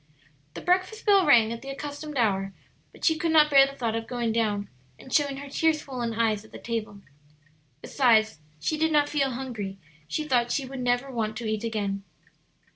[0.55, 2.55] The breakfast bell rang at the accustomed hour,
[2.91, 6.15] but she could not bear the thought of going down and showing her tear swollen
[6.15, 7.01] eyes at the table.
[7.83, 9.77] Besides, she did not feel hungry;
[10.07, 12.03] she thought she would never want to eat again.